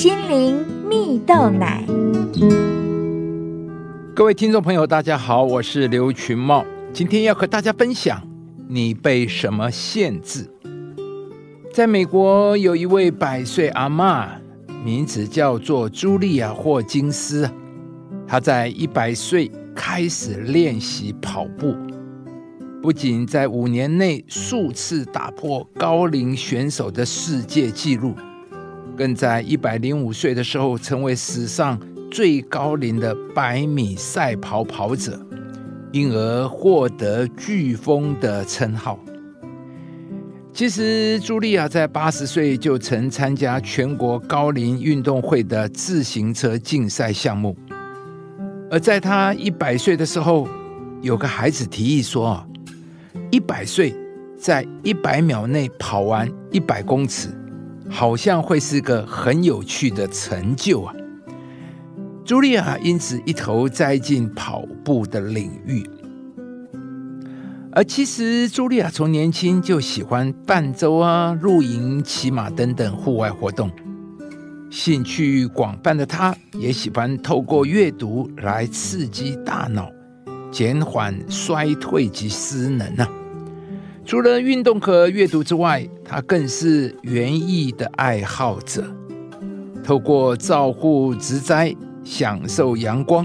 [0.00, 1.84] 心灵蜜豆奶。
[4.14, 8.18] 各位听众朋友，大家好，我是刘群茂，今天要和大家分享：
[8.66, 10.50] 你被什么限制？
[11.74, 14.40] 在美国，有一位百岁阿妈，
[14.82, 17.46] 名字叫做茱莉亚·霍金斯。
[18.26, 21.76] 她在一百岁开始练习跑步，
[22.80, 28.14] 不仅在五年内数次打破高龄选手的世界纪录，
[29.00, 31.80] 更在一百零五岁的时候成为史上
[32.10, 35.18] 最高龄的百米赛跑跑者，
[35.90, 38.98] 因而获得“飓风”的称号。
[40.52, 47.56] 其实，茱莉亚在八十岁就曾参加全国高龄运动会的自行车竞赛项目，
[48.70, 50.46] 而在她一百岁的时候，
[51.00, 52.46] 有个孩子提议说
[53.32, 53.94] ：“一百岁
[54.38, 57.28] 在一百秒内跑完一百公尺，
[57.90, 60.94] 好像会是个很有趣的成就啊！”
[62.24, 65.84] 茱莉亚因此一头栽进跑步的领域。
[67.72, 73.70] 而其实，茱莉亚从年轻就喜欢泛舟啊、露营、骑马等等户外活动。
[74.70, 79.90] 兴趣广泛的她，也喜欢透过阅读来刺激大脑，
[80.50, 83.08] 减缓衰退及失能啊。
[84.10, 88.84] 除了运动和阅读之外，他更是园艺的爱好者。
[89.84, 91.72] 透过照顾植栽，
[92.02, 93.24] 享受阳光，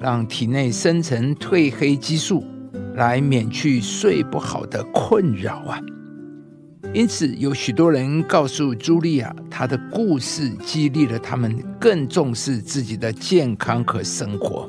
[0.00, 2.42] 让体内生成褪黑激素。
[2.96, 5.78] 来免去睡不好的困扰啊！
[6.92, 14.68] 因此，有许多人告诉茱莉亚，她的故事激励了他们更重视自己的健康和生活。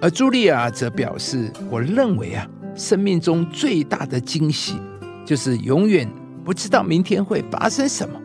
[0.00, 4.76] 而茱莉亚则表示：“我认为啊，生命中最大的惊喜
[5.24, 6.08] 就是永远
[6.44, 8.20] 不知道明天会发生什么，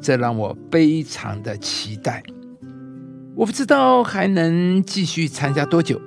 [0.00, 2.22] 这让我非常的期待。
[3.34, 6.00] 我不知道还能继续参加多久。”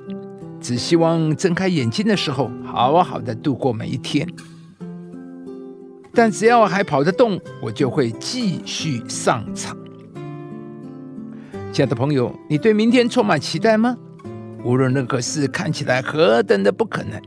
[0.61, 4.27] 只希望睁开眼睛的时候，好好的度过每一天。
[6.13, 9.75] 但只要还跑得动，我就会继续上场。
[11.73, 13.97] 亲爱的朋友，你对明天充满期待吗？
[14.63, 17.19] 无论任何事看起来何等的不可能，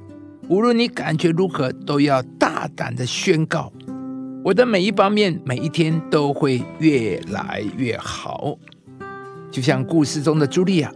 [0.49, 3.73] 无论你感觉如何，都要大胆的宣告：
[4.45, 8.57] 我的每一方面，每一天都会越来越好。
[9.51, 10.93] 就像故事中的茱莉亚。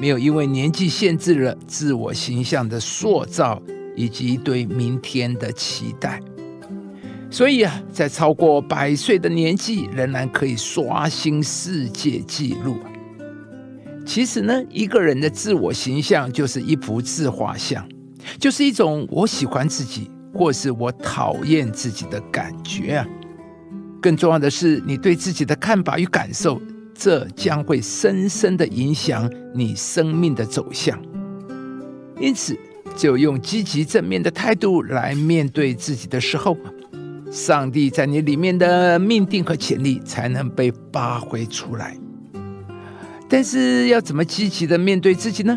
[0.00, 3.60] 没有因为年纪限制了自我形象的塑造
[3.94, 6.18] 以及对明天的期待，
[7.30, 12.78] 所以啊，在超过百岁的年纪仍然可以刷新世界纪录。
[14.06, 17.86] 其实呢，一个人的自我形象就是一幅自画像，
[18.38, 23.06] 就是一种我喜欢自己或是我讨厌自己的感觉啊。
[24.00, 26.60] 更重要的是，你对自己的看法与感受。
[26.92, 31.00] 这将会深深的影响你生命的走向，
[32.20, 32.54] 因此，
[32.94, 36.54] 只有用积极正面的态度来面对自己的时候，
[37.30, 41.96] 上帝在你里面的命定和潜力才能被发挥出来。
[43.30, 45.56] 但是，要怎么积极的面对自己呢？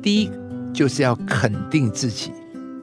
[0.00, 0.30] 第一，
[0.72, 2.30] 就是要肯定自己；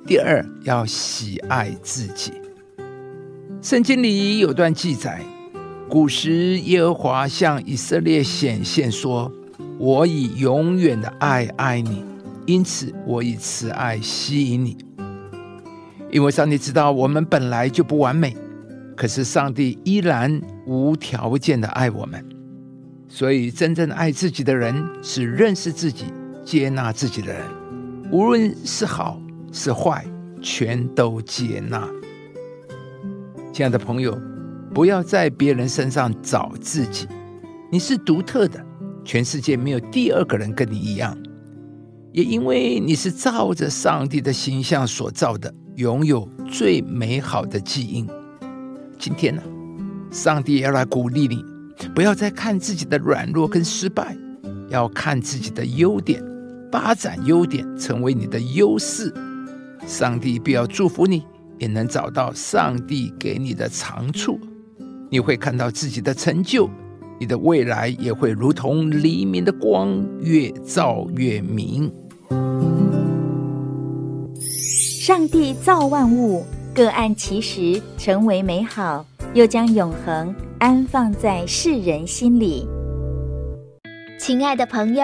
[0.05, 2.33] 第二，要喜爱自己。
[3.61, 5.21] 圣经里有段记载。
[5.89, 9.31] 古时，耶和华向以色列显现说
[9.79, 12.05] ：“我以永远的爱爱你，
[12.45, 14.77] 因此我以慈爱吸引你。
[16.11, 18.37] 因为上帝知道我们本来就不完美，
[18.95, 22.23] 可是上帝依然无条件的爱我们。
[23.07, 26.05] 所以，真正爱自己的人是认识自己、
[26.45, 27.41] 接纳自己的人，
[28.11, 29.21] 无论是好
[29.51, 30.05] 是坏，
[30.41, 31.87] 全都接纳。”
[33.53, 34.19] 亲爱的朋友。
[34.71, 37.07] 不要在别人身上找自己，
[37.71, 38.63] 你是独特的，
[39.03, 41.17] 全世界没有第二个人跟你一样。
[42.11, 48.07] 也因为你是照着上帝的形象所造的，拥有最美好的基因。
[48.99, 49.41] 今天呢，
[50.11, 51.43] 上帝要来鼓励你，
[51.95, 54.15] 不要再看自己的软弱跟失败，
[54.69, 56.23] 要看自己的优点，
[56.71, 59.13] 发展优点成为你的优势。
[59.87, 61.25] 上帝必要祝福你，
[61.57, 64.39] 也能找到上帝给你的长处。
[65.09, 66.69] 你会看到自己的成就，
[67.19, 71.91] 你的未来也会如同黎明的光，越照越明。
[75.01, 76.45] 上帝造万物，
[76.75, 82.67] 各按其时成为美好，又将永恒安放在世人心里。
[84.19, 85.03] 亲爱的朋友，